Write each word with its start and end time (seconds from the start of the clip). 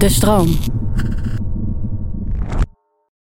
De 0.00 0.08
stroom. 0.08 0.48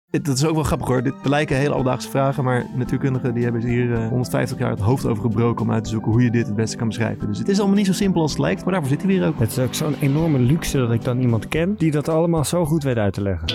Dat 0.10 0.38
is 0.38 0.46
ook 0.46 0.56
wel 0.56 0.64
grappig 0.64 0.88
hoor. 0.88 1.04
Dit 1.04 1.14
lijken 1.24 1.58
hele 1.58 1.74
alledaagse 1.74 2.10
vragen, 2.10 2.44
maar 2.44 2.66
natuurkundigen 2.76 3.34
die 3.34 3.44
hebben 3.44 3.62
hier 3.62 3.94
eh, 3.94 4.08
150 4.08 4.58
jaar 4.58 4.70
het 4.70 4.80
hoofd 4.80 5.06
over 5.06 5.24
gebroken 5.24 5.66
om 5.66 5.72
uit 5.72 5.84
te 5.84 5.90
zoeken 5.90 6.12
hoe 6.12 6.24
je 6.24 6.32
dit 6.32 6.46
het 6.46 6.56
beste 6.56 6.78
kan 6.78 6.88
beschrijven. 6.88 7.28
Dus 7.28 7.38
het 7.38 7.50
is 7.50 7.58
allemaal 7.60 7.78
niet 7.78 7.86
zo 7.86 7.94
simpel 7.94 8.22
als 8.22 8.32
het 8.32 8.40
lijkt, 8.40 8.64
maar 8.64 8.74
daarvoor 8.74 8.92
zit 8.92 9.02
hij 9.02 9.12
weer 9.12 9.28
ook. 9.28 9.40
Het 9.40 9.50
is 9.50 9.60
ook 9.60 9.74
zo'n 9.74 9.96
enorme 10.00 10.40
luxe 10.40 10.78
dat 10.78 10.92
ik 10.92 11.04
dan 11.04 11.20
iemand 11.20 11.48
ken 11.48 11.76
die 11.78 11.92
dat 11.92 12.10
allemaal 12.10 12.46
zo 12.46 12.66
goed 12.66 12.84
weet 12.84 12.98
uit 12.98 13.14
te 13.14 13.22
leggen. 13.22 13.48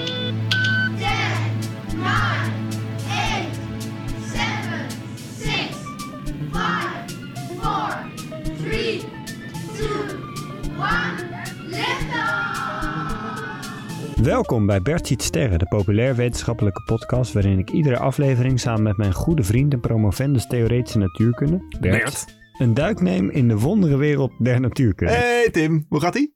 Welkom 14.23 14.67
bij 14.67 14.82
Bert 14.82 15.07
ziet 15.07 15.22
sterren, 15.22 15.58
de 15.58 15.67
populair 15.67 16.14
wetenschappelijke 16.14 16.82
podcast 16.82 17.32
waarin 17.32 17.58
ik 17.58 17.71
iedere 17.71 17.99
aflevering 17.99 18.61
samen 18.61 18.82
met 18.82 18.96
mijn 18.96 19.13
goede 19.13 19.43
vriend 19.43 19.72
en 19.72 19.80
promovendus 19.80 20.46
theoretische 20.46 20.99
natuurkunde, 20.99 21.76
Bert. 21.80 22.36
een 22.58 22.75
duik 22.75 23.00
neem 23.00 23.30
in 23.30 23.49
de 23.49 23.58
wonderenwereld 23.58 24.32
der 24.39 24.61
natuurkunde. 24.61 25.13
Hey 25.13 25.49
Tim, 25.50 25.86
hoe 25.89 26.00
gaat 26.00 26.14
ie? 26.14 26.35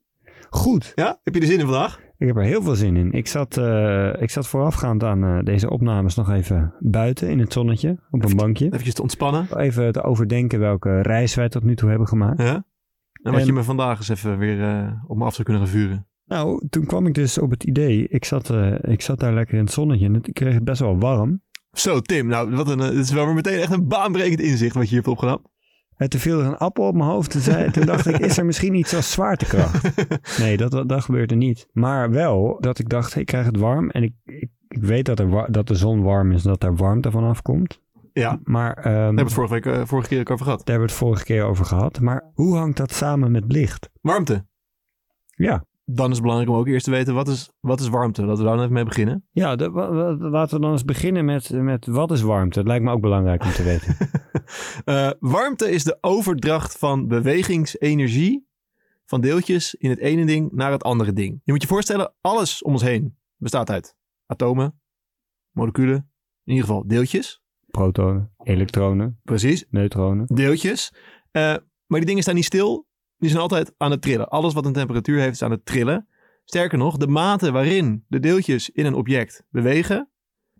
Goed, 0.49 0.91
Ja, 0.95 1.19
heb 1.23 1.33
je 1.33 1.39
er 1.39 1.47
zin 1.47 1.59
in 1.59 1.65
vandaag? 1.65 1.99
ik 2.17 2.27
heb 2.27 2.35
er 2.35 2.43
heel 2.43 2.61
veel 2.61 2.75
zin 2.75 2.95
in. 2.95 3.11
Ik 3.11 3.27
zat, 3.27 3.57
eh, 3.57 4.13
ik 4.21 4.29
zat 4.29 4.47
voorafgaand 4.47 5.03
aan 5.03 5.23
eh, 5.23 5.39
deze 5.43 5.69
opnames 5.69 6.15
nog 6.15 6.31
even 6.31 6.73
buiten 6.79 7.29
in 7.29 7.39
het 7.39 7.53
zonnetje 7.53 7.99
op 8.11 8.25
een 8.25 8.35
bankje. 8.35 8.65
Even 8.73 8.93
te 8.93 9.01
ontspannen. 9.01 9.57
Even 9.59 9.91
te 9.91 10.03
overdenken 10.03 10.59
welke 10.59 11.01
reis 11.01 11.35
wij 11.35 11.49
tot 11.49 11.63
nu 11.63 11.75
toe 11.75 11.89
hebben 11.89 12.07
gemaakt. 12.07 12.41
Ja? 12.41 12.53
En 13.23 13.31
wat 13.31 13.39
En- 13.39 13.45
je 13.45 13.53
me 13.53 13.63
vandaag 13.63 13.97
eens 13.97 14.09
even 14.09 14.37
weer 14.37 14.63
eh, 14.63 14.91
op 15.07 15.17
me 15.17 15.23
af 15.25 15.33
zou 15.33 15.43
kunnen 15.43 15.63
gaan 15.63 15.71
vuren. 15.71 16.07
Nou, 16.27 16.67
toen 16.69 16.85
kwam 16.85 17.07
ik 17.07 17.13
dus 17.13 17.37
op 17.37 17.49
het 17.49 17.63
idee. 17.63 18.07
Ik 18.07 18.25
zat, 18.25 18.49
eh, 18.49 18.73
ik 18.81 19.01
zat 19.01 19.19
daar 19.19 19.33
lekker 19.33 19.57
in 19.57 19.63
het 19.63 19.73
zonnetje 19.73 20.05
en 20.05 20.13
het- 20.13 20.27
ik 20.27 20.33
kreeg 20.33 20.53
het 20.53 20.63
best 20.63 20.79
wel 20.79 20.99
warm. 20.99 21.41
Zo 21.71 21.99
Tim, 21.99 22.27
nou 22.27 22.55
wat 22.55 22.69
een, 22.69 22.79
eh, 22.79 22.87
dit 22.89 22.97
is 22.97 23.11
wel 23.11 23.25
weer 23.25 23.33
meteen 23.33 23.59
echt 23.59 23.71
een 23.71 23.87
baanbrekend 23.87 24.39
inzicht 24.39 24.73
wat 24.73 24.83
je 24.83 24.89
hier 24.89 24.97
hebt 24.97 25.07
opgedaan. 25.11 25.41
En 25.97 26.09
toen 26.09 26.19
viel 26.19 26.39
er 26.39 26.45
een 26.45 26.57
appel 26.57 26.83
op 26.87 26.95
mijn 26.95 27.09
hoofd. 27.09 27.31
Toen, 27.31 27.41
zei, 27.41 27.71
toen 27.71 27.85
dacht 27.85 28.05
ik, 28.07 28.17
is 28.17 28.37
er 28.37 28.45
misschien 28.45 28.73
iets 28.75 28.95
als 28.95 29.11
zwaartekracht? 29.11 29.89
Nee, 30.39 30.57
dat, 30.57 30.89
dat 30.89 31.03
gebeurde 31.03 31.35
niet. 31.35 31.67
Maar 31.71 32.11
wel 32.11 32.57
dat 32.59 32.79
ik 32.79 32.89
dacht, 32.89 33.15
ik 33.15 33.25
krijg 33.25 33.45
het 33.45 33.57
warm. 33.57 33.89
En 33.89 34.03
ik, 34.03 34.13
ik, 34.25 34.49
ik 34.67 34.81
weet 34.83 35.05
dat, 35.05 35.19
er, 35.19 35.51
dat 35.51 35.67
de 35.67 35.75
zon 35.75 36.01
warm 36.01 36.31
is 36.31 36.43
en 36.43 36.49
dat 36.49 36.59
daar 36.61 36.75
warmte 36.75 37.11
van 37.11 37.23
afkomt. 37.23 37.81
Ja, 38.13 38.39
Maar 38.43 38.73
ehm, 38.73 38.83
daar 38.83 38.91
daar 38.93 39.01
hebben 39.03 39.15
we 39.15 39.21
het 39.21 39.33
vorige, 39.33 39.53
week, 39.53 39.65
eh, 39.65 39.85
vorige 39.85 40.07
keer 40.07 40.19
ook 40.19 40.29
over 40.31 40.45
gehad. 40.45 40.59
hebben 40.67 40.85
we 40.87 40.91
het 40.91 41.01
vorige 41.01 41.23
keer 41.23 41.43
over 41.43 41.65
gehad. 41.65 41.99
Maar 41.99 42.23
hoe 42.33 42.55
hangt 42.57 42.77
dat 42.77 42.91
samen 42.91 43.31
met 43.31 43.43
licht? 43.47 43.89
Warmte. 44.01 44.45
Ja, 45.35 45.65
Dan 45.89 46.05
is 46.07 46.11
het 46.11 46.21
belangrijk 46.21 46.51
om 46.51 46.57
ook 46.59 46.67
eerst 46.67 46.85
te 46.85 46.91
weten 46.91 47.13
wat 47.13 47.27
is, 47.27 47.49
wat 47.59 47.79
is 47.79 47.87
warmte. 47.87 48.21
Laten 48.25 48.37
we 48.37 48.43
daar 48.43 48.53
dan 48.55 48.61
even 48.63 48.73
mee 48.75 48.83
beginnen. 48.83 49.25
ja 49.31 49.55
de- 49.55 49.69
laten 50.19 50.55
we 50.55 50.61
dan 50.61 50.71
eens 50.71 50.85
beginnen 50.85 51.25
met, 51.25 51.49
met 51.49 51.85
wat 51.85 52.11
is 52.11 52.21
warmte? 52.21 52.57
Dat 52.59 52.67
lijkt 52.67 52.83
me 52.83 52.91
ook 52.91 53.01
belangrijk 53.01 53.43
om 53.43 53.51
te 53.51 53.63
weten. 53.63 53.95
Eh, 54.85 55.09
warmte 55.19 55.69
is 55.71 55.83
de 55.83 55.97
overdracht 56.01 56.77
van 56.77 57.07
bewegingsenergie 57.07 58.47
van 59.05 59.21
deeltjes 59.21 59.75
in 59.75 59.89
het 59.89 59.99
ene 59.99 60.25
ding 60.25 60.51
naar 60.51 60.71
het 60.71 60.83
andere 60.83 61.13
ding. 61.13 61.41
Je 61.43 61.51
moet 61.51 61.61
je 61.61 61.67
voorstellen, 61.67 62.13
alles 62.21 62.63
om 62.63 62.71
ons 62.71 62.81
heen 62.81 63.17
bestaat 63.37 63.69
uit 63.69 63.95
atomen, 64.25 64.79
moleculen, 65.51 65.95
in 66.43 66.53
ieder 66.53 66.65
geval 66.65 66.87
deeltjes. 66.87 67.41
Protonen, 67.65 68.33
elektronen, 68.43 69.19
Precies, 69.23 69.65
neutronen. 69.69 70.25
deeltjes. 70.27 70.93
Eh, 71.31 71.41
maar 71.85 71.99
die 71.99 72.05
dingen 72.05 72.21
staan 72.23 72.35
niet 72.35 72.45
stil, 72.45 72.86
die 73.17 73.29
zijn 73.29 73.41
altijd 73.41 73.73
aan 73.77 73.91
het 73.91 74.01
trillen. 74.01 74.29
Alles 74.29 74.53
wat 74.53 74.65
een 74.65 74.73
temperatuur 74.73 75.19
heeft 75.19 75.33
is 75.33 75.41
aan 75.41 75.51
het 75.51 75.65
trillen. 75.65 76.07
Sterker 76.43 76.77
nog, 76.77 76.97
de 76.97 77.07
mate 77.07 77.51
waarin 77.51 78.05
de 78.07 78.19
deeltjes 78.19 78.69
in 78.69 78.85
een 78.85 78.93
object 78.93 79.43
bewegen, 79.49 80.09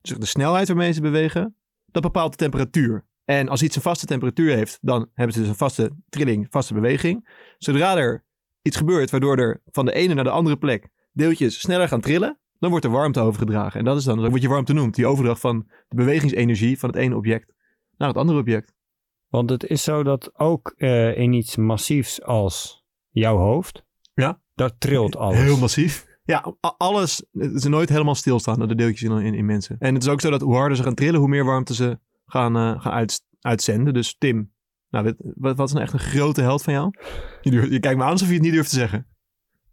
dus 0.02 0.18
de 0.18 0.26
snelheid 0.26 0.68
waarmee 0.68 0.92
ze 0.92 1.02
bewegen, 1.02 1.56
dat 1.86 2.02
bepaalt 2.02 2.32
de 2.32 2.38
temperatuur. 2.38 3.06
En 3.26 3.50
als 3.50 3.62
iets 3.62 3.76
een 3.76 3.82
vaste 3.82 4.06
temperatuur 4.06 4.56
heeft, 4.56 4.78
dan 4.82 5.10
hebben 5.14 5.34
ze 5.34 5.40
dus 5.40 5.50
een 5.50 5.56
vaste 5.56 5.92
trilling, 6.10 6.48
vaste 6.50 6.74
beweging. 6.74 7.30
Zodra 7.58 7.98
er 7.98 8.26
iets 8.62 8.78
gebeurt 8.78 9.10
waardoor 9.10 9.38
er 9.38 9.62
van 9.66 9.86
de 9.86 9.94
ene 9.94 10.14
naar 10.14 10.24
de 10.24 10.30
andere 10.30 10.58
plek 10.58 10.90
deeltjes 11.12 11.60
sneller 11.60 11.88
gaan 11.88 12.02
trillen, 12.02 12.40
dan 12.60 12.70
wordt 12.70 12.86
er 12.86 12.92
warmte 12.92 13.20
overgedragen. 13.20 13.80
En 13.80 13.86
dat 13.86 13.98
is 13.98 14.04
dan 14.04 14.30
wat 14.30 14.42
je 14.42 14.48
warmte 14.48 14.74
noemt, 14.74 14.96
die 14.96 15.06
overdracht 15.06 15.40
van 15.40 15.68
de 15.88 15.96
bewegingsenergie 15.96 16.80
van 16.80 16.90
het 16.90 16.98
ene 16.98 17.16
object 17.16 17.54
naar 17.98 18.08
het 18.08 18.18
andere 18.18 18.40
object. 18.40 18.74
Want 19.28 19.50
het 19.50 19.64
is 19.64 19.84
zo 19.84 20.04
dat 20.04 20.40
ook 20.40 20.74
eh, 20.78 21.18
in 21.18 21.34
iets 21.34 21.56
massiefs 21.56 22.24
als 22.24 22.86
jouw 23.10 23.38
hoofd, 23.38 23.84
Ja. 24.14 24.42
daar 24.56 24.78
trilt 24.78 25.16
alles. 25.16 25.38
Heel 25.38 25.58
massief. 25.58 26.06
Ja, 26.24 26.56
alles. 26.78 27.26
Het 27.32 27.54
is 27.54 27.64
nooit 27.64 27.90
helemaal 27.90 28.16
stilstaan, 28.16 28.68
de 28.68 28.76
deeltjes 28.76 29.10
in, 29.10 29.18
in, 29.18 29.34
in 29.34 29.46
mensen. 29.46 29.76
En 29.80 29.94
het 29.94 30.04
is 30.04 30.10
ook 30.10 30.22
zo 30.22 30.30
dat 30.30 30.42
hoe 30.42 30.56
harder 30.56 30.78
ze 30.78 30.84
gaan 30.84 30.94
trillen, 30.96 31.20
hoe 31.20 31.30
meer 31.30 31.46
warmte 31.46 31.74
ze 31.74 32.00
gaan, 32.26 32.56
eh, 32.56 32.82
gaan 32.82 32.92
uit, 32.94 33.22
uitzenden. 33.42 33.94
Dus 33.94 34.16
Tim, 34.18 34.54
nou, 34.90 35.16
wat, 35.36 35.56
wat 35.58 35.68
is 35.68 35.74
nou 35.74 35.84
echt 35.86 35.94
een 35.94 36.00
grote 36.00 36.42
held 36.42 36.64
van 36.64 36.74
jou? 36.74 36.94
Je, 37.42 37.72
je 37.72 37.80
kijkt 37.80 37.98
me 37.98 38.04
aan 38.04 38.12
alsof 38.12 38.28
je 38.28 38.34
het 38.34 38.44
niet 38.44 38.54
durft 38.54 38.70
te 38.70 38.76
zeggen. 38.76 39.08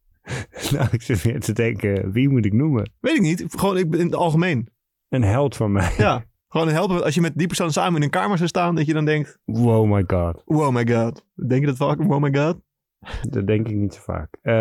nou, 0.72 0.88
ik 0.91 1.03
zit 1.03 1.22
weer 1.22 1.41
te 1.41 1.53
denken, 1.53 2.12
wie 2.12 2.28
moet 2.28 2.44
ik 2.44 2.53
noemen? 2.53 2.93
Weet 3.00 3.14
ik 3.14 3.20
niet. 3.20 3.44
Gewoon 3.48 3.76
ik, 3.76 3.94
in 3.94 4.06
het 4.06 4.14
algemeen. 4.14 4.69
Een 5.09 5.22
held 5.22 5.56
van 5.56 5.72
mij. 5.72 5.94
Ja. 5.98 6.25
Gewoon 6.54 6.69
held. 6.69 7.03
Als 7.03 7.15
je 7.15 7.20
met 7.20 7.32
die 7.34 7.47
persoon 7.47 7.72
samen 7.72 7.97
in 7.97 8.03
een 8.03 8.10
kamer 8.10 8.37
zou 8.37 8.48
staan, 8.48 8.75
dat 8.75 8.87
je 8.87 8.92
dan 8.92 9.04
denkt, 9.04 9.38
Wow 9.44 9.92
my 9.92 10.04
god. 10.06 10.42
wow 10.44 10.72
my 10.75 10.88
god. 10.88 11.25
Denk 11.48 11.60
je 11.60 11.66
dat 11.66 11.76
vaak? 11.76 12.03
Wow 12.03 12.22
my 12.22 12.34
god. 12.34 12.60
Dat 13.31 13.47
denk 13.47 13.69
ik 13.69 13.75
niet 13.76 13.94
zo 13.94 14.00
vaak. 14.04 14.28
Eh, 14.42 14.54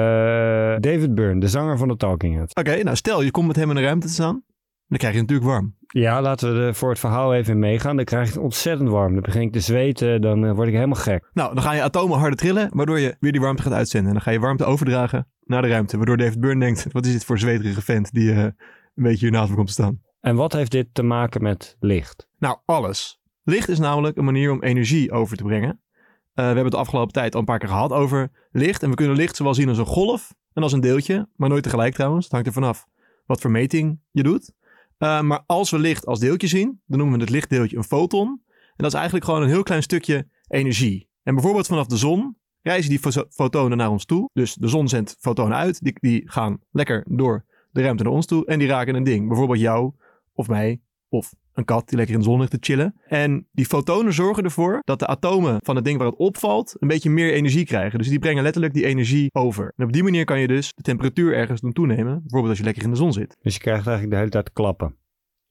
David 0.80 1.16
Byrne, 1.16 1.40
de 1.40 1.48
zanger 1.48 1.78
van 1.78 1.88
de 1.88 1.96
Talking 1.96 2.36
Heads. 2.36 2.54
Oké, 2.54 2.84
nou 2.84 2.96
stel 2.96 3.22
je 3.22 3.32
komt 3.32 3.48
met 3.48 3.56
hem 3.56 3.70
in 3.70 3.76
een 3.78 3.84
ruimte 3.84 4.08
te 4.08 4.14
staan. 4.14 4.44
Dan 4.88 4.98
krijg 4.98 5.14
je 5.14 5.20
het 5.20 5.30
natuurlijk 5.30 5.56
warm. 5.56 5.76
Ja, 5.88 6.22
laten 6.22 6.54
we 6.54 6.60
er 6.60 6.76
voor 6.76 6.90
het 6.90 7.00
verhaal 7.00 7.34
even 7.34 7.60
meegaan. 7.60 7.96
Dan 7.96 8.06
krijg 8.06 8.28
je 8.28 8.34
het 8.34 8.42
ontzettend 8.44 8.90
warm. 8.90 9.14
Dan 9.14 9.22
begin 9.22 9.42
ik 9.42 9.52
te 9.52 9.60
zweten, 9.60 10.22
dan 10.22 10.46
eh, 10.46 10.52
word 10.52 10.68
ik 10.68 10.74
helemaal 10.74 11.02
gek. 11.02 11.30
Nou, 11.34 11.54
dan 11.54 11.64
gaan 11.64 11.76
je 11.76 11.82
atomen 11.82 12.18
harder 12.20 12.38
trillen, 12.38 12.70
waardoor 12.72 13.00
je 13.00 13.16
weer 13.20 13.32
die 13.32 13.42
warmte 13.42 13.62
gaat 13.64 13.74
uitzenden. 13.74 14.08
En 14.08 14.14
dan 14.14 14.24
ga 14.24 14.32
je 14.32 14.40
warmte 14.40 14.66
overdragen 14.66 15.28
naar 15.44 15.62
de 15.62 15.68
ruimte. 15.68 15.98
Waardoor 15.98 16.18
David 16.18 16.40
Byrne 16.40 16.60
denkt, 16.60 16.86
wat 16.92 17.06
is 17.06 17.12
dit 17.12 17.26
voor 17.26 17.40
zweterige 17.40 17.82
vent 17.82 18.12
die 18.12 18.32
eh, 18.32 18.38
een 18.38 18.54
beetje 19.04 19.26
hier 19.26 19.32
naast 19.32 19.50
me 19.50 19.56
komt 19.56 19.68
te 19.68 19.74
staan. 19.74 20.02
En 20.24 20.36
wat 20.36 20.54
heeft 20.54 20.72
dit 20.72 20.88
te 20.94 21.04
maken 21.04 21.42
met 21.44 21.78
licht? 21.80 22.28
Nou, 22.38 22.58
alles. 22.66 23.22
Licht 23.44 23.70
is 23.70 23.80
namelijk 23.80 24.18
een 24.18 24.24
manier 24.26 24.52
om 24.52 24.64
energie 24.64 25.12
over 25.12 25.38
te 25.38 25.44
brengen. 25.44 25.70
Eh, 25.70 25.80
we 26.34 26.42
hebben 26.42 26.64
het 26.64 26.72
de 26.72 26.78
afgelopen 26.78 27.14
tijd 27.14 27.34
al 27.34 27.40
een 27.40 27.46
paar 27.46 27.60
keer 27.60 27.68
gehad 27.70 27.92
over 27.92 28.32
licht. 28.52 28.84
En 28.84 28.90
we 28.90 28.96
kunnen 28.96 29.16
licht 29.16 29.36
zowel 29.36 29.54
zien 29.54 29.70
als 29.70 29.78
een 29.78 29.86
golf 29.86 30.34
en 30.54 30.64
als 30.64 30.72
een 30.72 30.80
deeltje. 30.82 31.28
Maar 31.36 31.50
nooit 31.50 31.64
tegelijk 31.64 31.94
trouwens. 31.94 32.24
Het 32.24 32.34
hangt 32.34 32.48
er 32.48 32.54
vanaf 32.54 32.88
wat 33.26 33.42
voor 33.42 33.52
meting 33.52 34.00
je 34.12 34.24
doet. 34.24 34.54
Eh, 34.98 35.22
maar 35.22 35.44
als 35.46 35.70
we 35.72 35.80
licht 35.80 36.06
als 36.06 36.20
deeltje 36.20 36.48
zien, 36.48 36.82
dan 36.86 36.98
noemen 36.98 37.16
we 37.18 37.22
het 37.24 37.32
lichtdeeltje 37.34 37.78
een 37.78 37.84
foton. 37.84 38.42
En 38.48 38.74
dat 38.76 38.88
is 38.88 38.94
eigenlijk 38.94 39.26
gewoon 39.26 39.42
een 39.42 39.48
heel 39.50 39.64
klein 39.64 39.84
stukje 39.84 40.28
energie. 40.48 41.10
En 41.24 41.34
bijvoorbeeld 41.34 41.68
vanaf 41.68 41.86
de 41.88 41.98
zon 41.98 42.38
reizen 42.62 42.90
die 42.90 43.00
fo- 43.00 43.26
fotonen 43.30 43.78
naar 43.78 43.90
ons 43.90 44.06
toe. 44.06 44.30
Dus 44.34 44.54
de 44.54 44.68
zon 44.68 44.88
zendt 44.88 45.16
fotonen 45.20 45.58
uit. 45.58 45.82
Die, 45.84 45.94
die 46.00 46.30
gaan 46.32 46.60
lekker 46.72 47.06
door 47.10 47.46
de 47.72 47.82
ruimte 47.82 48.04
naar 48.04 48.12
ons 48.14 48.26
toe. 48.26 48.46
En 48.46 48.60
die 48.60 48.68
raken 48.68 48.96
een 48.96 49.04
ding. 49.04 49.28
Bijvoorbeeld 49.28 49.60
jou 49.60 49.94
of 50.34 50.48
mij 50.48 50.82
of 51.10 51.34
een 51.54 51.66
kat 51.66 51.88
die 51.90 51.98
lekker 51.98 52.16
in 52.16 52.22
de 52.22 52.28
zon 52.28 52.40
ligt 52.40 52.52
te 52.52 52.58
chillen. 52.60 52.96
En 53.08 53.48
die 53.52 53.66
fotonen 53.66 54.14
zorgen 54.14 54.44
ervoor 54.44 54.80
dat 54.84 55.00
de 55.00 55.08
atomen 55.08 55.58
van 55.64 55.76
het 55.76 55.86
ding 55.86 55.98
waar 55.98 56.08
het 56.08 56.18
opvalt 56.18 56.76
een 56.80 56.88
beetje 56.88 57.10
meer 57.10 57.34
energie 57.34 57.66
krijgen. 57.66 58.00
Dus 58.00 58.08
die 58.08 58.20
brengen 58.20 58.44
letterlijk 58.44 58.74
die 58.74 58.86
energie 58.86 59.30
over. 59.32 59.74
En 59.76 59.86
op 59.86 59.94
die 59.94 60.04
manier 60.04 60.26
kan 60.26 60.40
je 60.40 60.48
dus 60.48 60.74
de 60.76 60.82
temperatuur 60.82 61.36
ergens 61.36 61.62
doen 61.62 61.74
toenemen. 61.74 62.20
Bijvoorbeeld 62.20 62.50
als 62.50 62.58
je 62.58 62.64
lekker 62.64 62.84
in 62.84 62.90
de 62.90 62.96
zon 62.96 63.14
zit. 63.14 63.38
Dus 63.42 63.54
je 63.54 63.60
krijgt 63.60 63.88
eigenlijk 63.88 64.10
de 64.10 64.20
hele 64.20 64.30
tijd 64.30 64.54
klappen. 64.54 64.96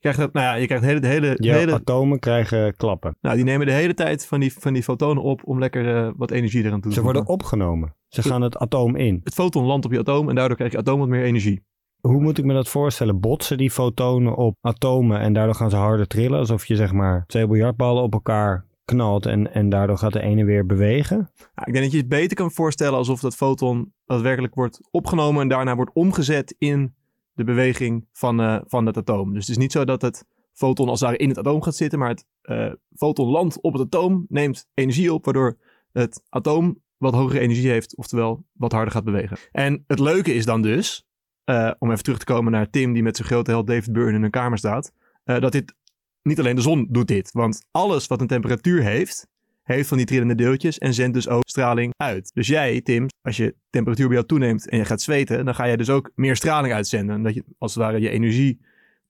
Je 0.02 0.08
krijgt, 0.08 0.18
dat, 0.18 0.32
nou 0.32 0.46
ja, 0.46 0.54
je 0.54 0.66
krijgt 0.66 0.84
de 0.84 0.90
hele, 0.90 1.00
de 1.00 1.06
hele, 1.06 1.34
de 1.36 1.44
Je 1.44 1.52
hele 1.52 1.72
atomen 1.72 2.18
krijgen 2.18 2.76
klappen. 2.76 3.16
nou, 3.20 3.36
die 3.36 3.44
nemen 3.44 3.66
de 3.66 3.72
hele 3.72 3.94
tijd 3.94 4.26
van 4.26 4.40
die, 4.40 4.52
van 4.52 4.72
die 4.72 4.82
fotonen 4.82 5.22
op 5.22 5.40
om 5.44 5.58
lekker 5.58 5.96
eh, 5.96 6.12
wat 6.16 6.30
energie 6.30 6.64
eraan 6.64 6.80
toe 6.80 6.90
te 6.90 6.96
Ze 6.96 7.02
worden 7.02 7.26
opgenomen. 7.26 7.94
Ze 8.08 8.22
gaan 8.22 8.42
het 8.42 8.56
atoom 8.56 8.96
in. 8.96 9.20
Het 9.24 9.34
foton 9.34 9.64
landt 9.64 9.84
op 9.84 9.92
je 9.92 9.98
atoom 9.98 10.28
en 10.28 10.34
daardoor 10.34 10.56
krijg 10.56 10.72
je 10.72 10.78
atoom 10.78 10.98
wat 10.98 11.08
meer 11.08 11.24
energie. 11.24 11.62
Hoe 12.08 12.20
moet 12.20 12.38
ik 12.38 12.44
me 12.44 12.54
dat 12.54 12.68
voorstellen? 12.68 13.20
Botsen 13.20 13.58
die 13.58 13.70
fotonen 13.70 14.36
op 14.36 14.56
atomen 14.60 15.20
en 15.20 15.32
daardoor 15.32 15.54
gaan 15.54 15.70
ze 15.70 15.76
harder 15.76 16.06
trillen? 16.06 16.38
Alsof 16.38 16.66
je 16.66 16.76
zeg 16.76 16.92
maar 16.92 17.24
twee 17.26 17.46
biljartballen 17.46 18.02
op 18.02 18.12
elkaar 18.12 18.66
knalt 18.84 19.26
en, 19.26 19.54
en 19.54 19.68
daardoor 19.68 19.98
gaat 19.98 20.12
de 20.12 20.20
ene 20.20 20.44
weer 20.44 20.66
bewegen? 20.66 21.16
Nou, 21.16 21.66
ik 21.66 21.72
denk 21.72 21.84
dat 21.84 21.92
je 21.92 21.98
het 21.98 22.08
beter 22.08 22.36
kan 22.36 22.50
voorstellen 22.50 22.98
alsof 22.98 23.20
dat 23.20 23.34
foton 23.34 23.92
daadwerkelijk 24.06 24.54
wordt 24.54 24.80
opgenomen 24.90 25.42
en 25.42 25.48
daarna 25.48 25.76
wordt 25.76 25.94
omgezet 25.94 26.54
in 26.58 26.94
de 27.32 27.44
beweging 27.44 28.06
van, 28.12 28.40
eh, 28.40 28.60
van 28.66 28.86
het 28.86 28.96
atoom. 28.96 29.32
Dus 29.32 29.46
het 29.46 29.56
is 29.56 29.62
niet 29.62 29.72
zo 29.72 29.84
dat 29.84 30.02
het 30.02 30.24
foton 30.52 30.88
als 30.88 31.00
ware 31.00 31.16
in 31.16 31.28
het 31.28 31.38
atoom 31.38 31.62
gaat 31.62 31.76
zitten, 31.76 31.98
maar 31.98 32.08
het 32.08 32.26
eh, 32.42 32.72
foton 32.94 33.28
landt 33.28 33.60
op 33.60 33.72
het 33.72 33.82
atoom, 33.82 34.26
neemt 34.28 34.66
energie 34.74 35.12
op, 35.12 35.24
waardoor 35.24 35.58
het 35.92 36.22
atoom 36.28 36.82
wat 36.96 37.14
hogere 37.14 37.40
energie 37.40 37.70
heeft, 37.70 37.96
oftewel 37.96 38.44
wat 38.52 38.72
harder 38.72 38.92
gaat 38.92 39.04
bewegen. 39.04 39.36
En 39.52 39.84
het 39.86 39.98
leuke 39.98 40.34
is 40.34 40.44
dan 40.44 40.62
dus, 40.62 41.06
eh, 41.44 41.70
om 41.78 41.90
even 41.90 42.02
terug 42.02 42.18
te 42.18 42.24
komen 42.24 42.52
naar 42.52 42.70
Tim 42.70 42.92
die 42.92 43.02
met 43.02 43.16
zijn 43.16 43.28
grote 43.28 43.50
held 43.50 43.66
David 43.66 43.92
Byrne 43.92 44.16
in 44.16 44.22
een 44.22 44.30
kamer 44.30 44.58
staat, 44.58 44.92
eh, 45.24 45.40
dat 45.40 45.52
dit 45.52 45.74
niet 46.22 46.38
alleen 46.38 46.56
de 46.56 46.62
zon 46.62 46.86
doet 46.90 47.08
dit, 47.08 47.32
want 47.32 47.66
alles 47.70 48.06
wat 48.06 48.20
een 48.20 48.26
temperatuur 48.26 48.82
heeft, 48.82 49.26
heeft 49.62 49.88
van 49.88 49.96
die 49.96 50.06
trillende 50.06 50.34
deeltjes 50.34 50.78
en 50.78 50.94
zendt 50.94 51.14
dus 51.14 51.28
ook 51.28 51.48
straling 51.48 51.92
uit. 51.96 52.30
Dus 52.34 52.46
jij, 52.46 52.80
Tim, 52.80 53.06
als 53.22 53.36
je 53.36 53.54
temperatuur 53.70 54.06
bij 54.06 54.14
jou 54.14 54.28
toeneemt 54.28 54.68
en 54.68 54.78
je 54.78 54.84
gaat 54.84 55.00
zweten, 55.00 55.44
dan 55.44 55.54
ga 55.54 55.64
je 55.64 55.76
dus 55.76 55.90
ook 55.90 56.10
meer 56.14 56.36
straling 56.36 56.74
uitzenden. 56.74 57.16
Omdat 57.16 57.34
je 57.34 57.44
als 57.58 57.74
het 57.74 57.82
ware 57.82 58.00
je 58.00 58.08
energie, 58.08 58.60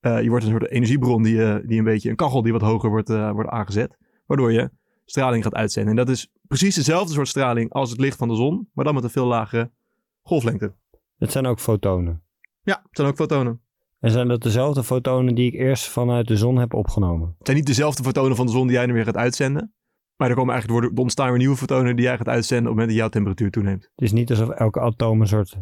eh, 0.01 0.23
je 0.23 0.29
wordt 0.29 0.45
een 0.45 0.51
soort 0.51 0.71
energiebron 0.71 1.23
die, 1.23 1.45
eh, 1.45 1.57
die 1.67 1.79
een 1.79 1.85
beetje, 1.85 2.11
een 2.11 2.17
kachel 2.17 2.43
die 2.43 2.53
wat 2.53 2.61
hoger 2.61 2.91
wordt, 2.91 3.09
wordt 3.09 3.51
aangezet. 3.51 3.97
Waardoor 4.27 4.53
je 4.53 4.71
straling 5.05 5.43
gaat 5.43 5.55
uitzenden. 5.55 5.91
En 5.91 6.05
dat 6.05 6.09
is 6.09 6.33
precies 6.49 6.75
dezelfde 6.75 7.15
soort 7.15 7.29
straling 7.29 7.73
als 7.73 7.91
het 7.91 8.01
licht 8.01 8.17
van 8.17 8.29
de 8.29 8.35
zon, 8.35 8.69
maar 8.73 8.85
dan 8.85 8.95
met 8.95 9.05
een 9.05 9.11
veel 9.11 9.27
lagere 9.27 9.71
golflengte. 10.23 10.75
Het 11.23 11.33
zijn 11.33 11.47
ook 11.47 11.61
fotonen. 11.61 12.23
Ja, 12.63 12.81
het 12.83 12.97
zijn 12.97 13.09
ook 13.09 13.17
fotonen. 13.17 13.61
En 14.01 14.11
zijn 14.11 14.29
dat 14.29 14.43
dezelfde 14.43 14.85
fotonen 14.85 15.35
die 15.35 15.47
ik 15.47 15.61
eerst 15.61 15.89
vanuit 15.89 16.29
de 16.29 16.37
zon 16.37 16.57
heb 16.57 16.75
opgenomen? 16.75 17.29
Het 17.29 17.47
zijn 17.47 17.57
niet 17.57 17.67
dezelfde 17.67 18.03
fotonen 18.03 18.37
van 18.37 18.47
de 18.47 18.53
zon 18.53 18.67
die 18.67 18.77
jij 18.77 18.87
nu 18.87 18.93
weer 18.93 19.05
gaat 19.05 19.17
uitzenden. 19.17 19.75
Maar 20.17 20.29
er, 20.29 20.35
komen 20.35 20.53
eigenlijk, 20.55 20.85
er 20.85 21.01
ontstaan 21.01 21.29
weer 21.29 21.39
nieuwe 21.39 21.57
fotonen 21.57 21.97
die 21.97 22.05
jij 22.05 22.17
gaat 22.17 22.29
uitzenden 22.29 22.73
op 22.73 22.79
het 22.79 22.79
moment 22.79 22.89
dat 22.89 22.99
jouw 22.99 23.09
temperatuur 23.09 23.51
toeneemt. 23.51 23.83
Het 23.83 24.05
is 24.05 24.13
niet 24.13 24.31
alsof 24.31 24.49
elke 24.49 24.81
atoom 24.81 25.21
een 25.21 25.29
soort 25.29 25.57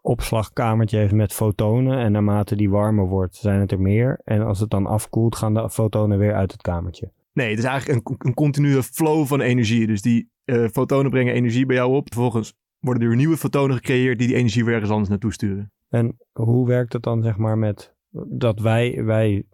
opslagkamertje 0.00 0.98
heeft 0.98 1.12
met 1.12 1.32
fotonen. 1.32 1.98
En 1.98 2.12
naarmate 2.12 2.56
die 2.56 2.70
warmer 2.70 3.06
wordt, 3.06 3.36
zijn 3.36 3.60
het 3.60 3.72
er 3.72 3.80
meer. 3.80 4.20
En 4.24 4.42
als 4.42 4.60
het 4.60 4.70
dan 4.70 4.86
afkoelt, 4.86 5.36
gaan 5.36 5.54
de 5.54 5.70
fotonen 5.70 6.18
weer 6.18 6.34
uit 6.34 6.52
het 6.52 6.62
kamertje. 6.62 7.12
Nee, 7.32 7.50
het 7.50 7.58
is 7.58 7.64
eigenlijk 7.64 8.08
een, 8.08 8.16
een 8.18 8.34
continue 8.34 8.82
flow 8.82 9.26
van 9.26 9.40
energie. 9.40 9.86
Dus 9.86 10.02
die 10.02 10.30
eh, 10.44 10.66
fotonen 10.72 11.10
brengen 11.10 11.34
energie 11.34 11.66
bij 11.66 11.76
jou 11.76 11.94
op. 11.94 12.12
Vervolgens 12.12 12.54
worden 12.80 13.02
er 13.02 13.08
weer 13.08 13.18
nieuwe 13.18 13.36
fotonen 13.36 13.76
gecreëerd 13.76 14.18
die 14.18 14.26
die 14.26 14.36
energie 14.36 14.64
weer 14.64 14.74
ergens 14.74 14.90
anders 14.90 15.08
naartoe 15.08 15.32
sturen. 15.32 15.72
En 15.88 16.18
hoe 16.32 16.66
werkt 16.66 16.92
het 16.92 17.02
dan, 17.02 17.22
zeg 17.22 17.36
maar, 17.36 17.58
met 17.58 17.94
dat 18.28 18.60
wij, 18.60 19.04
wij 19.04 19.44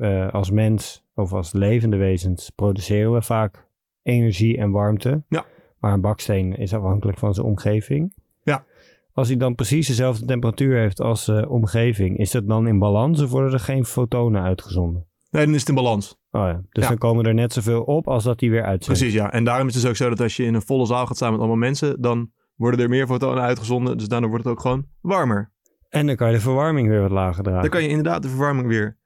eh, 0.00 0.28
als 0.32 0.50
mens 0.50 1.04
of 1.14 1.32
als 1.32 1.52
levende 1.52 1.96
wezens 1.96 2.50
produceren 2.50 3.12
we 3.12 3.22
vaak 3.22 3.66
energie 4.02 4.56
en 4.58 4.70
warmte. 4.70 5.22
Ja. 5.28 5.44
Maar 5.78 5.92
een 5.92 6.00
baksteen 6.00 6.56
is 6.56 6.74
afhankelijk 6.74 7.18
van 7.18 7.34
zijn 7.34 7.46
omgeving. 7.46 8.14
Ja. 8.42 8.64
Als 9.12 9.28
hij 9.28 9.36
dan 9.36 9.54
precies 9.54 9.86
dezelfde 9.86 10.26
temperatuur 10.26 10.78
heeft 10.78 11.00
als 11.00 11.24
de 11.24 11.48
omgeving, 11.48 12.18
is 12.18 12.30
dat 12.30 12.48
dan 12.48 12.66
in 12.66 12.78
balans 12.78 13.22
of 13.22 13.30
worden 13.30 13.52
er 13.52 13.60
geen 13.60 13.84
fotonen 13.84 14.42
uitgezonden? 14.42 15.06
Nee, 15.30 15.44
dan 15.44 15.54
is 15.54 15.60
het 15.60 15.68
in 15.68 15.74
balans. 15.74 16.16
Oh 16.30 16.40
ja, 16.40 16.62
dus 16.70 16.82
Ja. 16.82 16.88
dan 16.88 16.98
komen 16.98 17.24
er 17.24 17.34
net 17.34 17.52
zoveel 17.52 17.82
op 17.82 18.08
als 18.08 18.24
dat 18.24 18.38
die 18.38 18.50
weer 18.50 18.64
uitzendt. 18.64 18.98
Precies, 19.00 19.18
ja. 19.18 19.32
En 19.32 19.44
daarom 19.44 19.66
is 19.66 19.72
het 19.74 19.82
dus 19.82 19.90
ook 19.90 19.96
zo 19.96 20.08
dat 20.08 20.20
als 20.20 20.36
je 20.36 20.44
in 20.44 20.54
een 20.54 20.62
volle 20.62 20.86
zaal 20.86 21.06
gaat 21.06 21.16
staan 21.16 21.30
met 21.30 21.38
allemaal 21.38 21.56
mensen, 21.58 22.00
dan 22.00 22.30
worden 22.58 22.80
er 22.80 22.88
meer 22.88 23.06
fotonen 23.06 23.42
uitgezonden. 23.42 23.98
Dus 23.98 24.08
daardoor 24.08 24.28
wordt 24.30 24.44
het 24.44 24.52
ook 24.52 24.60
gewoon 24.60 24.86
warmer. 25.00 25.50
En 25.88 26.06
dan 26.06 26.16
kan 26.16 26.28
je 26.28 26.34
de 26.34 26.40
verwarming 26.40 26.88
weer 26.88 27.00
wat 27.00 27.10
lager 27.10 27.42
draaien. 27.42 27.60
Dan 27.60 27.70
kan 27.70 27.82
je 27.82 27.88
inderdaad 27.88 28.22
de 28.22 28.28
verwarming 28.28 28.68
weer 28.68 28.96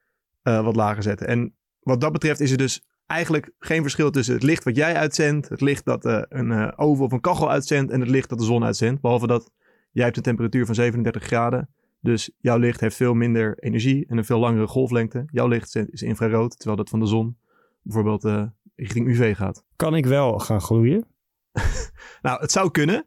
eh, 0.43 0.64
wat 0.64 0.76
lager 0.76 1.02
zetten. 1.02 1.26
En 1.26 1.54
wat 1.81 2.00
dat 2.00 2.12
betreft 2.12 2.40
is 2.40 2.50
er 2.50 2.56
dus 2.56 2.87
eigenlijk 3.06 3.50
geen 3.58 3.82
verschil 3.82 4.10
tussen 4.10 4.34
het 4.34 4.43
licht 4.43 4.64
wat 4.64 4.76
jij 4.76 4.96
uitzendt, 4.96 5.49
het 5.49 5.60
licht 5.60 5.84
dat 5.84 6.04
eh, 6.04 6.22
een 6.28 6.50
eh, 6.50 6.72
oven 6.76 7.04
of 7.04 7.12
een 7.12 7.20
kachel 7.20 7.50
uitzendt 7.50 7.93
en 7.93 8.00
het 8.00 8.08
licht 8.08 8.28
dat 8.28 8.38
de 8.38 8.44
zon 8.44 8.64
uitzendt. 8.64 9.00
Behalve 9.00 9.26
dat 9.26 9.50
jij 9.90 10.05
hebt 10.05 10.16
een 10.16 10.22
temperatuur 10.22 10.66
van 10.66 10.75
37 10.75 11.22
graden. 11.22 11.69
Dus 12.00 12.31
jouw 12.38 12.58
licht 12.58 12.81
heeft 12.81 12.96
veel 12.96 13.14
minder 13.14 13.58
energie 13.58 14.06
en 14.08 14.19
een 14.19 14.25
veel 14.25 14.38
langere 14.38 14.66
golflengte. 14.66 15.25
Jouw 15.26 15.46
licht 15.46 15.76
is 15.90 16.02
infrarood, 16.02 16.56
terwijl 16.56 16.76
dat 16.76 16.88
van 16.88 17.00
de 17.00 17.06
zon 17.06 17.37
bijvoorbeeld 17.82 18.50
richting 18.76 19.08
UV 19.08 19.37
gaat. 19.37 19.64
Kan 19.76 19.94
ik 19.94 20.06
wel 20.06 20.38
gaan 20.38 20.60
gloeien? 20.60 21.06
Nou, 22.22 22.40
het 22.40 22.52
zou 22.52 22.70
kunnen. 22.70 23.06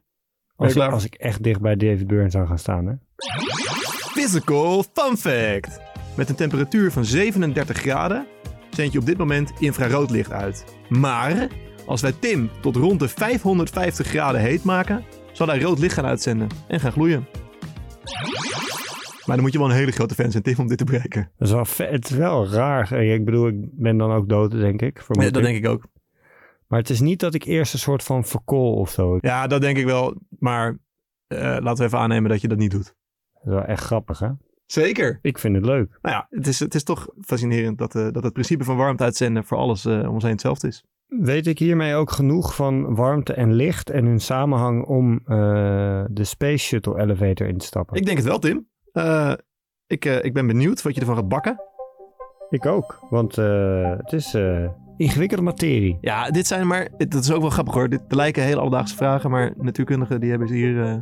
Als 0.56 0.76
ik, 0.76 0.82
als 0.82 1.04
ik 1.04 1.14
echt 1.14 1.42
dicht 1.42 1.60
bij 1.60 1.76
David 1.76 2.06
Byrne 2.06 2.30
zou 2.30 2.46
gaan 2.46 2.58
staan, 2.58 2.86
hè? 2.86 2.92
Physical 4.12 4.84
fun 4.92 5.16
fact. 5.16 5.80
Met 6.16 6.28
een 6.28 6.34
temperatuur 6.34 6.92
van 6.92 7.04
37 7.04 7.76
graden 7.76 8.26
zend 8.70 8.92
je 8.92 8.98
op 8.98 9.06
dit 9.06 9.18
moment 9.18 9.52
infrarood 9.58 10.10
licht 10.10 10.32
uit. 10.32 10.64
Maar 10.88 11.48
als 11.86 12.00
wij 12.00 12.12
Tim 12.12 12.50
tot 12.60 12.76
rond 12.76 13.00
de 13.00 13.08
550 13.08 14.06
graden 14.06 14.40
heet 14.40 14.64
maken, 14.64 15.04
zal 15.32 15.46
hij 15.46 15.60
rood 15.60 15.78
licht 15.78 15.94
gaan 15.94 16.06
uitzenden 16.06 16.48
en 16.68 16.80
gaan 16.80 16.92
gloeien. 16.92 17.26
Maar 19.26 19.36
dan 19.36 19.44
moet 19.44 19.52
je 19.52 19.58
wel 19.58 19.70
een 19.70 19.76
hele 19.76 19.90
grote 19.92 20.14
fan 20.14 20.30
zijn, 20.30 20.42
Tim, 20.42 20.58
om 20.58 20.66
dit 20.66 20.78
te 20.78 20.84
bereiken. 20.84 21.30
Dat 21.38 21.48
is 21.48 21.54
wel 21.54 21.64
vet. 21.64 21.90
Het 21.90 22.10
is 22.10 22.16
wel 22.16 22.48
raar. 22.48 22.92
Ik 22.92 23.24
bedoel, 23.24 23.48
ik 23.48 23.54
ben 23.58 23.96
dan 23.96 24.12
ook 24.12 24.28
dood, 24.28 24.50
denk 24.50 24.82
ik. 24.82 25.04
Ja, 25.08 25.30
dat 25.30 25.42
denk 25.42 25.56
ik 25.56 25.68
ook. 25.68 25.86
Maar 26.66 26.78
het 26.78 26.90
is 26.90 27.00
niet 27.00 27.20
dat 27.20 27.34
ik 27.34 27.44
eerst 27.44 27.72
een 27.72 27.78
soort 27.78 28.02
van 28.02 28.24
verkool 28.24 28.74
of 28.74 28.90
zo. 28.90 29.18
Ja, 29.20 29.46
dat 29.46 29.60
denk 29.60 29.76
ik 29.76 29.84
wel. 29.84 30.14
Maar 30.38 30.78
eh, 31.26 31.38
laten 31.38 31.76
we 31.76 31.84
even 31.84 31.98
aannemen 31.98 32.30
dat 32.30 32.40
je 32.40 32.48
dat 32.48 32.58
niet 32.58 32.70
doet. 32.70 32.94
Dat 33.32 33.42
is 33.42 33.50
wel 33.50 33.64
echt 33.64 33.84
grappig, 33.84 34.18
hè? 34.18 34.28
Zeker. 34.66 35.18
Ik 35.22 35.38
vind 35.38 35.54
het 35.56 35.64
leuk. 35.64 35.98
Nou 36.02 36.14
ja, 36.14 36.26
het 36.30 36.46
is, 36.46 36.60
het 36.60 36.74
is 36.74 36.82
toch 36.82 37.08
fascinerend 37.20 37.78
dat, 37.78 37.94
eh, 37.94 38.08
dat 38.10 38.22
het 38.22 38.32
principe 38.32 38.64
van 38.64 38.76
warmte 38.76 39.04
uitzenden 39.04 39.44
voor 39.44 39.58
alles 39.58 39.84
eh, 39.84 39.98
om 40.08 40.14
ons 40.14 40.22
heen 40.22 40.32
hetzelfde 40.32 40.66
is. 40.66 40.84
Weet 41.06 41.46
ik 41.46 41.58
hiermee 41.58 41.94
ook 41.94 42.10
genoeg 42.10 42.54
van 42.54 42.94
warmte 42.94 43.32
en 43.32 43.52
licht 43.52 43.90
en 43.90 44.04
hun 44.04 44.20
samenhang 44.20 44.84
om 44.84 45.22
de 46.10 46.24
Space 46.24 46.64
Shuttle 46.64 47.00
Elevator 47.00 47.46
in 47.46 47.58
te 47.58 47.64
stappen? 47.64 47.96
Ik 47.96 48.04
denk 48.04 48.16
het 48.16 48.26
wel, 48.26 48.38
Tim. 48.38 48.68
Ik, 49.86 50.04
ik 50.04 50.32
ben 50.32 50.46
benieuwd 50.46 50.82
wat 50.82 50.94
je 50.94 51.00
ervan 51.00 51.16
gaat 51.16 51.28
bakken. 51.28 51.60
Ik 52.48 52.66
ook, 52.66 53.06
want 53.10 53.36
het 53.36 54.12
is 54.12 54.34
ingewikkelde 54.96 55.42
materie. 55.42 55.98
Ja, 56.00 56.30
dit 56.30 56.46
zijn 56.46 56.66
maar... 56.66 56.88
Dat 56.98 57.22
is 57.22 57.32
ook 57.32 57.40
wel 57.40 57.50
grappig 57.50 57.74
hoor. 57.74 57.88
Dit 57.88 58.02
lijken 58.08 58.42
hele 58.42 58.60
alledaagse 58.60 58.96
vragen, 58.96 59.30
maar 59.30 59.52
natuurkundigen 59.56 60.20
die 60.20 60.30
hebben 60.30 60.52
hier 60.52 60.82
eh, 60.82 60.94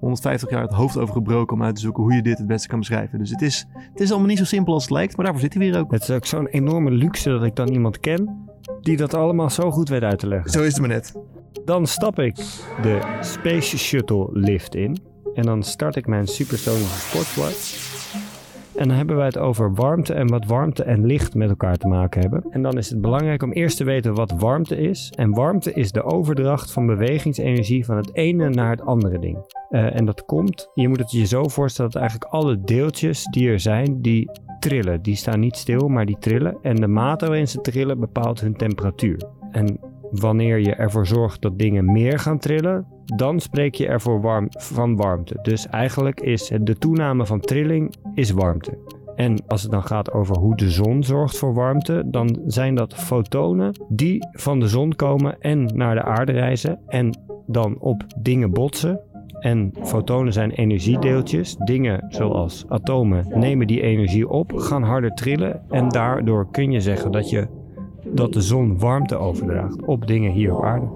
150 0.00 0.50
jaar 0.50 0.62
het 0.62 0.72
hoofd 0.72 0.98
over 0.98 1.14
gebroken 1.14 1.56
om 1.56 1.62
uit 1.62 1.74
te 1.74 1.80
zoeken 1.80 2.02
hoe 2.02 2.14
je 2.14 2.22
dit 2.22 2.38
het 2.38 2.46
beste 2.46 2.68
kan 2.68 2.78
beschrijven. 2.78 3.18
Dus 3.18 3.30
het 3.30 3.42
is, 3.42 3.66
het 3.72 4.00
is 4.00 4.10
allemaal 4.10 4.28
niet 4.28 4.38
zo 4.38 4.44
simpel 4.44 4.72
als 4.72 4.82
het 4.82 4.92
lijkt, 4.92 5.16
maar 5.16 5.24
daarvoor 5.24 5.42
zit 5.42 5.54
hij 5.54 5.70
weer 5.70 5.80
ook. 5.80 5.90
Het 5.90 6.02
is 6.02 6.10
ook 6.10 6.26
zo'n 6.26 6.46
enorme 6.46 6.90
luxe 6.90 7.30
dat 7.30 7.44
ik 7.44 7.56
dan 7.56 7.68
iemand 7.68 8.00
ken 8.00 8.44
die 8.80 8.96
dat 8.96 9.14
allemaal 9.14 9.50
zo 9.50 9.70
goed 9.70 9.88
weet 9.88 10.02
uit 10.02 10.18
te 10.18 10.26
leggen. 10.26 10.50
Zo 10.50 10.62
is 10.62 10.72
het 10.72 10.80
maar 10.80 10.88
net. 10.88 11.14
Dan 11.64 11.86
stap 11.86 12.18
ik 12.18 12.36
de 12.82 13.18
Space 13.20 13.78
Shuttle 13.78 14.28
lift 14.32 14.74
in. 14.74 14.98
En 15.34 15.42
dan 15.42 15.62
start 15.62 15.96
ik 15.96 16.06
mijn 16.06 16.26
supersonische 16.26 16.98
sportflight. 16.98 17.85
En 18.76 18.88
dan 18.88 18.96
hebben 18.96 19.16
wij 19.16 19.26
het 19.26 19.38
over 19.38 19.74
warmte 19.74 20.14
en 20.14 20.28
wat 20.28 20.46
warmte 20.46 20.82
en 20.82 21.06
licht 21.06 21.34
met 21.34 21.48
elkaar 21.48 21.76
te 21.76 21.88
maken 21.88 22.20
hebben. 22.20 22.44
En 22.50 22.62
dan 22.62 22.78
is 22.78 22.90
het 22.90 23.00
belangrijk 23.00 23.42
om 23.42 23.52
eerst 23.52 23.76
te 23.76 23.84
weten 23.84 24.14
wat 24.14 24.32
warmte 24.38 24.76
is. 24.76 25.12
En 25.14 25.30
warmte 25.30 25.72
is 25.72 25.92
de 25.92 26.02
overdracht 26.02 26.72
van 26.72 26.86
bewegingsenergie 26.86 27.84
van 27.84 27.96
het 27.96 28.14
ene 28.14 28.48
naar 28.48 28.70
het 28.70 28.82
andere 28.82 29.18
ding. 29.18 29.38
Eh, 29.68 29.96
en 29.96 30.04
dat 30.04 30.24
komt, 30.24 30.70
je 30.74 30.88
moet 30.88 30.98
het 30.98 31.10
je 31.10 31.26
zo 31.26 31.48
voorstellen 31.48 31.90
dat 31.90 32.00
eigenlijk 32.00 32.32
alle 32.32 32.60
deeltjes 32.60 33.24
die 33.24 33.48
er 33.48 33.60
zijn, 33.60 34.02
die 34.02 34.30
trillen. 34.58 35.02
Die 35.02 35.16
staan 35.16 35.40
niet 35.40 35.56
stil, 35.56 35.88
maar 35.88 36.06
die 36.06 36.18
trillen. 36.18 36.58
En 36.62 36.76
de 36.76 36.86
mate 36.86 37.26
waarin 37.26 37.48
ze 37.48 37.60
trillen 37.60 38.00
bepaalt 38.00 38.40
hun 38.40 38.56
temperatuur. 38.56 39.22
En 39.50 39.78
wanneer 40.10 40.58
je 40.58 40.74
ervoor 40.74 41.06
zorgt 41.06 41.42
dat 41.42 41.58
dingen 41.58 41.92
meer 41.92 42.18
gaan 42.18 42.38
trillen, 42.38 42.86
dan 43.04 43.40
spreek 43.40 43.74
je 43.74 43.86
ervoor 43.86 44.20
warm, 44.20 44.46
van 44.50 44.96
warmte. 44.96 45.38
Dus 45.42 45.66
eigenlijk 45.66 46.20
is 46.20 46.52
de 46.60 46.78
toename 46.78 47.26
van 47.26 47.40
trilling 47.40 47.94
is 48.14 48.30
warmte. 48.30 48.78
En 49.16 49.46
als 49.46 49.62
het 49.62 49.70
dan 49.70 49.82
gaat 49.82 50.12
over 50.12 50.38
hoe 50.38 50.56
de 50.56 50.70
zon 50.70 51.04
zorgt 51.04 51.38
voor 51.38 51.54
warmte, 51.54 52.02
dan 52.06 52.38
zijn 52.46 52.74
dat 52.74 52.94
fotonen 52.94 53.72
die 53.88 54.28
van 54.32 54.60
de 54.60 54.68
zon 54.68 54.94
komen 54.94 55.40
en 55.40 55.64
naar 55.64 55.94
de 55.94 56.02
aarde 56.02 56.32
reizen 56.32 56.78
en 56.86 57.18
dan 57.46 57.78
op 57.78 58.04
dingen 58.16 58.52
botsen. 58.52 59.00
En 59.40 59.72
fotonen 59.82 60.32
zijn 60.32 60.50
energiedeeltjes. 60.50 61.56
Dingen 61.56 62.04
zoals 62.08 62.64
atomen 62.68 63.26
nemen 63.34 63.66
die 63.66 63.82
energie 63.82 64.28
op, 64.28 64.52
gaan 64.56 64.82
harder 64.82 65.14
trillen 65.14 65.62
en 65.70 65.88
daardoor 65.88 66.50
kun 66.50 66.70
je 66.70 66.80
zeggen 66.80 67.12
dat 67.12 67.30
je 67.30 67.46
dat 68.14 68.32
de 68.32 68.40
zon 68.40 68.78
warmte 68.78 69.16
overdraagt 69.16 69.82
op 69.82 70.06
dingen 70.06 70.32
hier 70.32 70.54
op 70.54 70.64
aarde. 70.64 70.86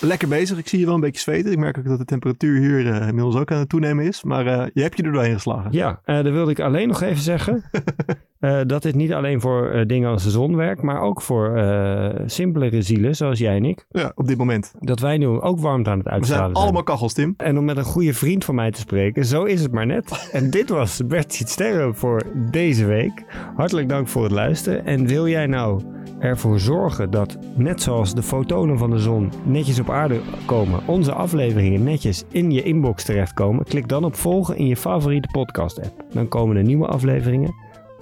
Lekker 0.00 0.28
bezig. 0.28 0.58
Ik 0.58 0.68
zie 0.68 0.78
je 0.78 0.84
wel 0.84 0.94
een 0.94 1.00
beetje 1.00 1.20
zweten. 1.20 1.52
Ik 1.52 1.58
merk 1.58 1.78
ook 1.78 1.84
dat 1.84 1.98
de 1.98 2.04
temperatuur 2.04 2.58
hier 2.60 2.92
eh, 2.92 3.08
inmiddels 3.08 3.36
ook 3.36 3.52
aan 3.52 3.58
het 3.58 3.68
toenemen 3.68 4.04
is. 4.04 4.22
Maar 4.22 4.46
eh, 4.46 4.66
je 4.72 4.82
hebt 4.82 4.96
je 4.96 5.02
er 5.02 5.12
doorheen 5.12 5.34
geslagen. 5.34 5.72
Ja, 5.72 6.00
eh 6.04 6.22
dan 6.22 6.32
wilde 6.32 6.50
ik 6.50 6.60
alleen 6.60 6.88
nog 6.88 7.02
even 7.02 7.22
zeggen 7.22 7.64
eh, 8.40 8.60
dat 8.66 8.82
dit 8.82 8.94
niet 8.94 9.12
alleen 9.12 9.40
voor 9.40 9.70
eh, 9.70 9.86
dingen 9.86 10.10
als 10.10 10.24
de 10.24 10.30
zon 10.30 10.56
werkt, 10.56 10.82
maar 10.82 11.00
ook 11.00 11.22
voor 11.22 11.56
eh, 11.56 12.20
simpelere 12.26 12.82
zielen 12.82 13.16
zoals 13.16 13.38
jij 13.38 13.56
en 13.56 13.64
ik. 13.64 13.86
Ja, 13.88 14.12
op 14.14 14.26
dit 14.26 14.38
moment. 14.38 14.74
Dat 14.80 15.00
wij 15.00 15.18
nu 15.18 15.26
ook 15.26 15.60
warmte 15.60 15.90
aan 15.90 15.98
het 15.98 16.06
We 16.06 16.12
uitstralen 16.12 16.44
zijn 16.44 16.56
zijn. 16.56 16.64
allemaal 16.64 16.82
kachels, 16.82 17.12
Tim. 17.12 17.34
En 17.36 17.58
om 17.58 17.64
met 17.64 17.76
een 17.76 17.84
goede 17.84 18.14
vriend 18.14 18.44
van 18.44 18.54
mij 18.54 18.70
te 18.70 18.80
spreken, 18.80 19.24
zo 19.24 19.44
is 19.44 19.62
het 19.62 19.72
maar 19.72 19.86
net. 19.86 20.28
En 20.32 20.50
dit 20.50 20.68
was 20.68 21.06
Bert 21.06 21.34
Ziet 21.34 21.48
Sterren 21.48 21.94
voor 21.94 22.22
deze 22.50 22.84
week. 22.84 23.24
Hartelijk 23.56 23.88
dank 23.88 24.08
voor 24.08 24.22
het 24.22 24.32
luisteren. 24.32 24.86
En 24.86 25.06
wil 25.06 25.28
jij 25.28 25.46
nou 25.46 25.82
ervoor 26.18 26.60
zorgen 26.60 27.10
dat, 27.10 27.38
net 27.56 27.82
zoals 27.82 28.14
de 28.14 28.22
fotonen 28.22 28.78
van 28.78 28.90
de 28.90 28.98
zon 28.98 29.32
netjes 29.44 29.80
op 29.80 29.90
aarde 29.90 30.20
komen, 30.46 30.80
onze 30.86 31.12
afleveringen 31.12 31.82
netjes 31.82 32.24
in 32.30 32.50
je 32.50 32.62
inbox 32.62 33.04
terechtkomen? 33.04 33.64
Klik 33.64 33.88
dan 33.88 34.04
op 34.04 34.14
volgen 34.14 34.56
in 34.56 34.66
je 34.66 34.76
favoriete 34.76 35.28
podcast-app. 35.32 36.04
Dan 36.10 36.28
komen 36.28 36.56
de 36.56 36.62
nieuwe 36.62 36.86
afleveringen 36.86 37.54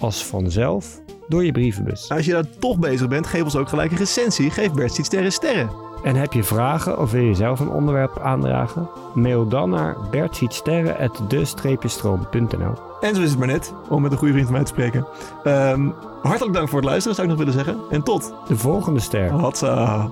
als 0.05 0.25
vanzelf 0.25 1.01
door 1.27 1.45
je 1.45 1.51
brievenbus. 1.51 2.11
Als 2.11 2.25
je 2.25 2.31
daar 2.31 2.49
toch 2.59 2.79
bezig 2.79 3.07
bent, 3.07 3.27
geef 3.27 3.43
ons 3.43 3.55
ook 3.55 3.69
gelijk 3.69 3.91
een 3.91 3.97
recensie. 3.97 4.51
Geef 4.51 4.71
Bert 4.71 4.93
sterren. 5.33 5.69
En 6.03 6.15
heb 6.15 6.33
je 6.33 6.43
vragen 6.43 6.99
of 6.99 7.11
wil 7.11 7.21
je 7.21 7.33
zelf 7.33 7.59
een 7.59 7.69
onderwerp 7.69 8.19
aandragen? 8.19 8.89
Mail 9.13 9.47
dan 9.47 9.69
naar 9.69 9.97
bertzietsterren.de-stroom.nl 10.11 12.73
En 13.01 13.15
zo 13.15 13.21
is 13.21 13.29
het 13.29 13.39
maar 13.39 13.47
net, 13.47 13.73
om 13.89 14.01
met 14.01 14.11
een 14.11 14.17
goede 14.17 14.33
vriend 14.33 14.47
van 14.47 14.55
mij 14.55 14.65
te 14.65 14.71
spreken. 14.71 15.07
Ehm, 15.43 15.89
hartelijk 16.21 16.55
dank 16.55 16.69
voor 16.69 16.79
het 16.79 16.89
luisteren, 16.89 17.15
zou 17.15 17.27
ik 17.27 17.33
nog 17.37 17.45
willen 17.45 17.65
zeggen. 17.65 17.83
En 17.89 18.03
tot. 18.03 18.33
De 18.47 18.57
volgende 18.57 18.99
ster. 18.99 19.31
Hatsa. 19.31 20.09